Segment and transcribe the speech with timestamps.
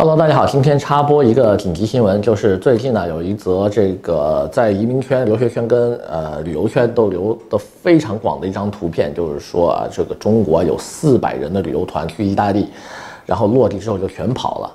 [0.00, 12.70] Hello，大家好，今天插播一个紧急新闻，就是最近呢有一则这个在移民圈、留学圈跟呃旅游圈都流的非常广的一张图片，就是说啊，这个中国有四百人的旅游团去意大利，
[13.26, 14.72] 然后落地之后就全跑了。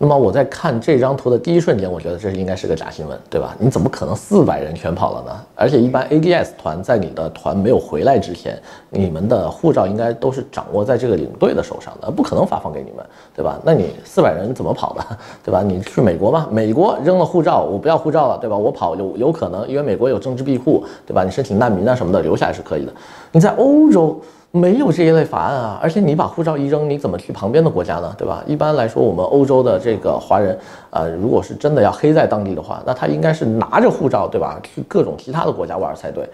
[0.00, 3.56] 那么我在看这张图的第一瞬间，我觉得这应该是个假新闻，对吧？
[3.58, 5.40] 你怎么可能四百人全跑了呢？
[5.56, 8.56] 而且一般 ADS 团在你的团没有回来之前，
[8.90, 13.04] 你们的护照应该都是掌握在这个领队的手上的，不可能发放给你们，
[13.34, 13.58] 对吧？
[13.64, 15.04] 那你四百人怎么跑的，
[15.44, 15.62] 对吧？
[15.62, 16.46] 你去美国吗？
[16.48, 18.56] 美国扔了护照，我不要护照了，对吧？
[18.56, 21.24] 我跑有有可能，因为美国有政治庇护，对吧？
[21.24, 22.92] 你申请难民啊什么的，留下来是可以的。
[23.32, 24.20] 你在欧洲。
[24.58, 28.12] 没有这一类法案啊，而且你把护照一扔，你怎么去旁边的国家呢？
[28.18, 28.42] 对吧？
[28.46, 30.58] 一般来说，我们欧洲的这个华人，
[30.90, 34.60] 呃，如果是真的要黑在当地的话，那他应该是拿着护照，对吧？
[34.62, 36.28] 去各种其他的国家玩才对。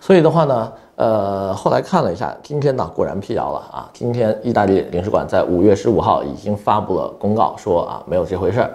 [0.00, 3.88] 所以的话呢，呃，后来看了一下，今天呢果然辟谣了啊。
[3.92, 8.70] 今天意大利领事馆在五月十五号已经发布了公告，说啊没有这回事儿。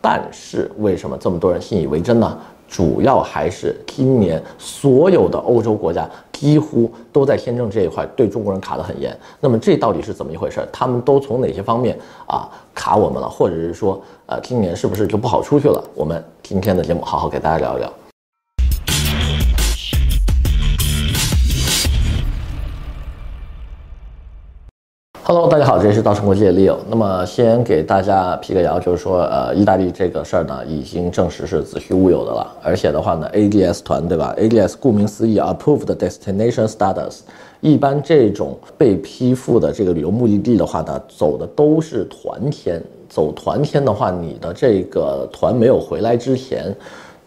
[0.00, 2.38] 但是为什么这么多人信以为真呢？
[2.70, 9.14] 主要还是今年所有的欧洲国家几乎都在签证这一块对中国人卡得很严。
[9.40, 10.66] 那么这到底是怎么一回事？
[10.72, 13.28] 他们都从哪些方面啊卡我们了？
[13.28, 15.82] 或者是说，呃，今年是不是就不好出去了？
[15.94, 17.92] 我们今天的节目好好给大家聊一聊。
[25.32, 26.74] Hello，大家好，这里是稻盛国际的 Leo。
[26.88, 32.52] 那么先给大家辟个谣，就是说，呃，意大利这个事儿呢，已经证实是子虚乌有的了。
[32.60, 37.20] 而且的话呢，ADS 团，对吧？ADS 顾名思义，Approved Destination Status。
[37.60, 42.82] 一般这种被批复的这个旅游目的地的话呢，走的都是团签。
[43.08, 46.74] 走团签的话，你的这个团没有回来之前。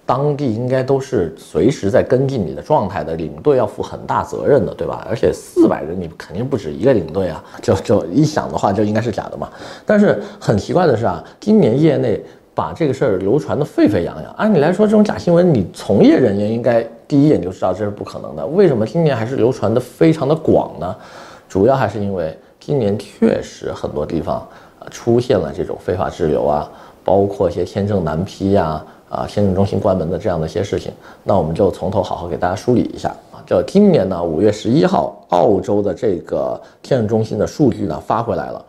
[0.05, 5.07] 当地应该都是随时在跟进你的状态的，领队要负很大责任的，对吧？
[5.09, 9.49] 而且四百人你肯定不止一个领队啊， 就就一想的话就应该是假的嘛。
[9.85, 12.21] 但是很奇怪的是啊，今年业内
[12.53, 14.31] 把这个事儿流传得沸沸扬扬。
[14.33, 20.95] 按理来说，这种假新闻你从业人员应该第一眼就知道这是不可能的，为什么今年还是流传得非常的广呢？
[21.47, 24.45] 主要还是因为今年确实很多地方
[24.91, 26.69] 出现了这种非法滞留啊，
[27.05, 28.83] 包括一些签证难批呀。
[29.13, 30.91] 啊签证中心关门的这样的一些事情，
[31.23, 33.37] 那我们就从头好好给大家梳理一下啊。
[33.45, 38.65] 就今年呢，五月十一号，澳洲的这个签证中心的数据呢发回来了，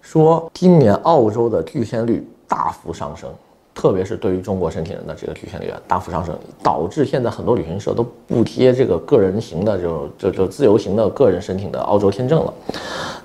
[0.00, 3.28] 说今年澳洲的拒签率大幅上升，
[3.74, 12.54] 特别是对于中国申请人的这个拒签率啊大幅上升，导致现在很多旅行社都不贴这个个人型的就就就自由行的个人申请的澳洲签证了。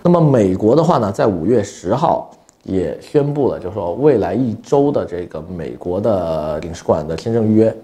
[0.03, 2.29] 那么美国的话呢，在五月十号。
[2.63, 7.75] 也宣布了，就是说未来一周的这个美国的领事馆的签证预约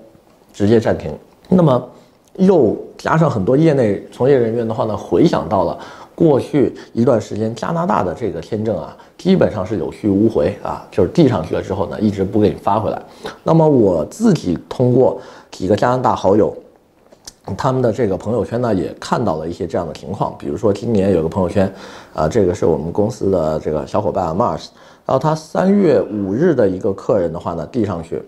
[0.53, 1.11] 直接暂停。
[1.49, 1.89] 那么
[2.37, 5.77] 又加上很多业内从业人员的话呢，回想到了
[6.13, 13.01] 过去一段时间加拿大的这个签证啊，基本上是有去无回啊，就是递上去了之后呢，一直不给你发回来。
[13.43, 15.19] 那么我自己通过
[15.51, 16.55] 几个加拿大好友。
[17.55, 21.71] 他们的这个朋友圈呢，也看到了一些这样的情况，比如说今年有个朋友圈，
[22.13, 24.67] 啊，这个是我们公司的这个小伙伴 Mars，
[25.05, 28.23] 然后他三月五日的一个客人的话呢，递上去，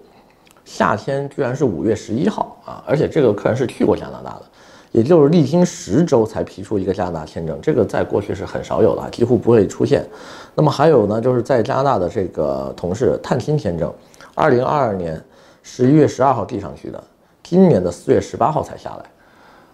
[0.65, 4.43] 夏天居然是五月十一号啊，而且这个客人是去过加拿大的，
[4.91, 10.05] 也就是历经十周才批出一个加拿大签证，这个在过去是很少有的，几乎不会出现。
[10.53, 13.91] 那么还有呢，就是在加拿大的这个同事探亲签证，
[14.35, 15.19] 二零二二年
[15.63, 17.03] 十一月十二号递上去的。
[17.49, 19.05] 今年的四月十八号才下来，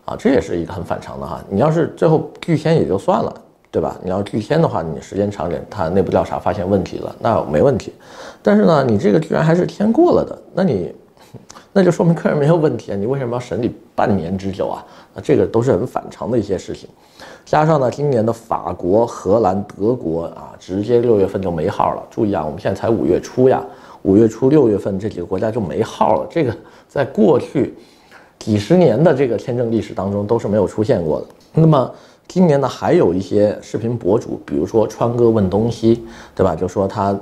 [0.06, 1.44] 啊，这也是一个很反常的哈。
[1.50, 3.34] 你要是最后拒签也就算了，
[3.72, 3.98] 对吧？
[4.04, 7.92] 你要拒签的话，你时间长点，他内部调查发现问题了，那没问题。
[8.44, 10.94] 但是呢，你这个居然还是签过了的，那你，
[11.72, 12.96] 那就说明客人没有问题啊。
[12.96, 14.86] 你为什么要审理半年之久啊？
[15.16, 16.88] 那这个都是很反常的一些事情。
[17.44, 22.04] 加上呢，今年的法国、荷兰、德国啊，直接六月份就没号了。
[22.12, 23.64] 注意啊，我们现在才五月初呀。
[24.04, 26.56] 五月初六月份这几个国家就没号了，这个
[26.88, 27.74] 在过去
[28.38, 31.28] 几十年的这个签证历史当中都是没有出现过的。
[31.54, 31.90] 那么
[32.28, 36.06] 今年呢，还有一些视频博主，比如说川哥问东西，
[36.36, 36.56] 对吧？
[36.56, 37.18] 就说他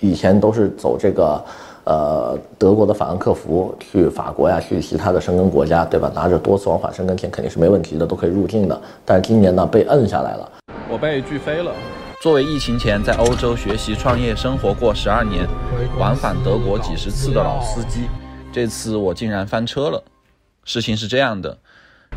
[0.00, 1.42] 以前都是走这个
[1.84, 6.10] 呃德国的法兰克福去法国呀，去其他的申根国家，对吧？
[6.14, 8.78] 拿着多次往返申根签肯定是没问题的，都可以入境的。
[9.04, 10.52] 但是今年呢，被摁下来了，
[10.90, 11.72] 我被拒飞了。
[12.24, 15.46] 作为疫情前在欧洲学习、创业、生活过十二年，
[15.98, 18.08] 往返德国几十次的老司机，
[18.50, 20.02] 这次我竟然翻车了。
[20.64, 21.58] 事情是这样的，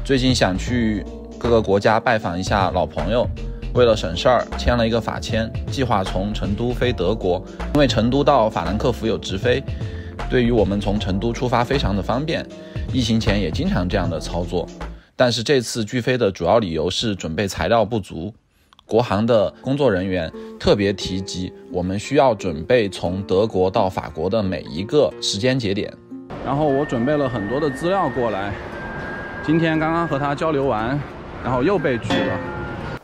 [0.06, 1.06] 最近想去
[1.38, 3.30] 各个国家拜访一下老朋友，
[3.74, 7.44] 为了省事儿，签了一个法签，计划从成都飞德国，
[7.74, 9.62] 因为成都到法兰克福有直飞，
[10.30, 12.48] 对于我们从成都出发非常的方便。
[12.94, 14.66] 疫情前也经常这样的操作，
[15.18, 18.34] 但是这次拒飞的主要理由是准备材料不足。
[18.88, 25.94] 国航的工作人员特别提及，我们需要准备从德国到法国的每一个时间节点。
[26.46, 28.54] 然后我准备了很多的资料过来，
[29.46, 30.98] 今天刚刚和他交流完，
[31.44, 32.40] 然后又被拒了。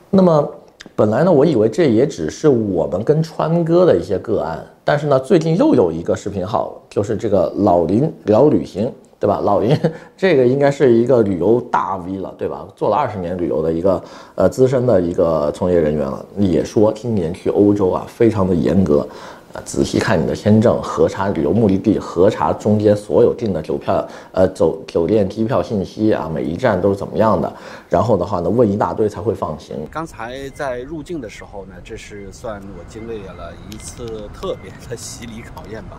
[0.10, 0.50] 那么
[0.96, 8.90] 本来呢，我以为这也只是我们跟川哥的一些个案，但是呢，最近又有一个视频号，就是这个老林聊旅行。
[9.24, 9.40] 对吧？
[9.42, 9.74] 老林，
[10.18, 12.68] 这个应该是一个旅游大 V 了，对吧？
[12.76, 14.04] 做了二十年旅游的一个
[14.36, 19.08] 呃资深的一个从业人员了，也说今年去欧洲啊，非常的严格，
[19.54, 27.50] 呃，仔细看你的签证，核查旅游目的地，核查中间所有订的酒票，呃，走酒店机票信息啊，每一站都是怎么样的，
[27.88, 29.78] 然后的话呢，问一大堆才会放行。
[29.90, 35.98] 刚才在入境的时候呢，这是算我经历了一次特别的 洗礼考验吧。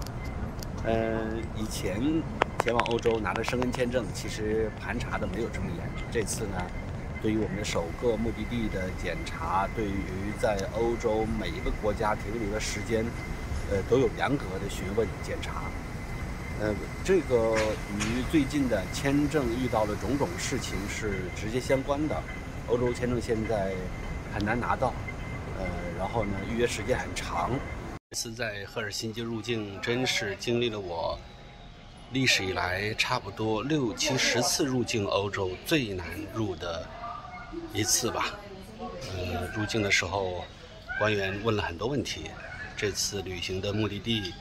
[0.87, 1.17] 嗯，
[1.57, 1.97] 以前
[2.65, 5.87] 前往欧洲拿着申根签证，其实盘查的没有这么严。
[6.11, 6.57] 这次呢，
[7.21, 13.05] 对于我们的首个目的地的检查，对于在欧洲每一个国家停留的时间，
[13.71, 15.65] 呃，都有严格的询问检查。
[16.59, 16.75] 呃，
[17.05, 17.55] 这个
[17.99, 22.17] 与最近的签证遇到的种种事情是直接相关的。
[22.69, 23.75] 欧洲签证现在
[24.33, 24.95] 很难拿到，
[25.59, 25.67] 呃，
[25.99, 27.51] 然后呢，预约时间很长。
[28.11, 31.19] 这次在赫尔辛基入境，真是经历了我
[32.13, 36.87] 历史以来差不多六七十次入境欧洲最难入的
[37.73, 38.35] 一次吧。
[38.81, 40.45] 嗯，入境的时候，
[40.99, 42.31] 官员问了很多问题。
[42.77, 44.33] 这次旅行的目的地，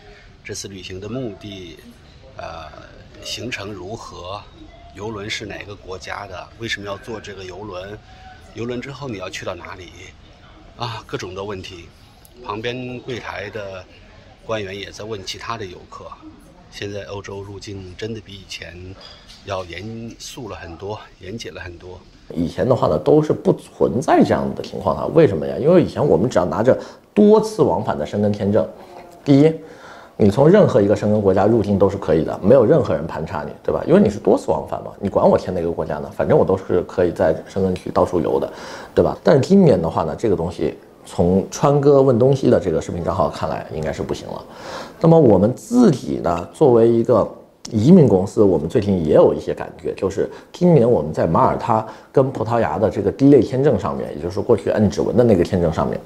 [0.44, 1.78] 这次旅行的目的，
[2.38, 2.70] 呃，
[3.24, 4.42] 行程如何？
[4.96, 6.50] 游轮是哪个国家的？
[6.60, 7.98] 为什么要坐这个游轮？
[8.54, 9.92] 游轮之后你要去到哪里？
[10.78, 11.88] 啊，各种的问题。
[12.44, 13.86] 旁边柜台的
[14.46, 16.12] 官员也在问其他的游客。
[16.74, 18.74] 现在欧洲入境真的比以前
[19.46, 22.00] 要严肃了很多，严谨了很多。
[22.34, 25.06] 以前的话呢，都是不存在这样的情况啊。
[25.14, 25.56] 为什么呀？
[25.60, 26.76] 因为以前我们只要拿着
[27.14, 28.68] 多次往返的申根签证，
[29.24, 29.54] 第一，
[30.18, 33.84] 你从任何一个申根国家入境都是可以的，没有任何人盘查你，对吧？
[33.86, 36.10] 因为你是多次往返嘛，你管我签哪个国家呢？
[36.16, 38.52] 反正我都是可以在申根区到处游的，
[38.96, 39.16] 对吧？
[39.24, 40.76] 但是今年的话呢，这个东西。
[41.06, 44.42] 从川哥问东西的这个视频账号看来，应该是不行了。
[45.00, 47.30] 那么我们自己呢，作为一个
[47.72, 56.00] 移民公司，我们最近也有一些感觉，就是今年我们在马耳他跟葡萄牙的这个 D 类签证上面，也就是说过去摁指纹的那个签证上面，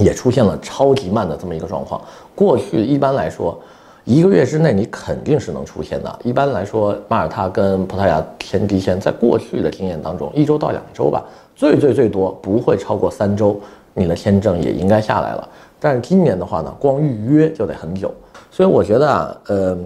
[0.00, 2.00] 也出现了超级慢的这么一个状况。
[2.34, 3.58] 过去一般来说，
[4.04, 6.18] 一个月之内你肯定是能出签的。
[6.24, 11.24] 一般来说，马耳他跟葡萄牙签低签，在过去的经验当中，一周到两周吧，
[11.54, 13.60] 最最最多不会超过三周。
[13.94, 15.48] 你的签证也应该下来了，
[15.78, 18.12] 但是今年的话呢，光预约就得很久，
[18.50, 19.76] 所以我觉得啊，呃，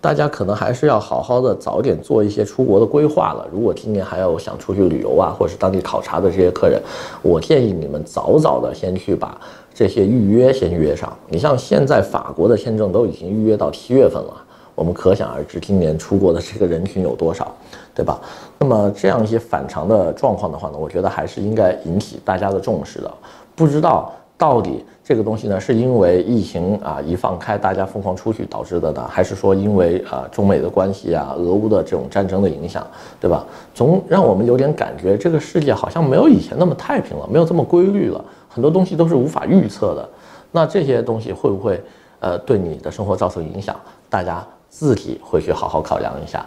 [0.00, 3.46] 大家可能还是要好好的早点做一些出国的规划了。
[3.52, 6.80] 如果今年还有想出去旅游啊，或者是当地考察的这些客人，
[7.22, 9.40] 我建议你们早早的先去把
[9.72, 11.10] 这些预约先约上。
[11.28, 14.34] 你像现在法国的签证都已经预约到七月份了。
[14.74, 17.54] 我们可想而知，今年出国的这个人群有多少，
[17.94, 18.20] 对吧？
[18.58, 23.08] 那么这样一些反常的状况的话呢，我觉得还是应该引起大家的重视的。
[23.54, 32.86] 不知道到底这个东西呢，是因为疫情啊一放开，大家疯狂出去导致的呢，还是说因为啊中美的关系啊、俄乌的这种战争的影响，
[33.20, 33.44] 对吧？
[33.74, 40.08] 总让我们有点感觉，这个世界好像没有以前那么太平了，没有这么规律了，很多东西都是无法预测的。
[40.50, 41.80] 那这些东西会不会
[42.20, 43.74] 呃对你的生活造成影响？
[44.08, 44.44] 大家。
[44.76, 46.44] 自己回去好好考量一下，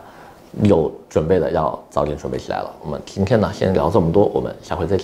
[0.64, 2.70] 有准备的要早点准备起来了。
[2.84, 4.96] 我们今天呢，先聊这么多，我们下回再见。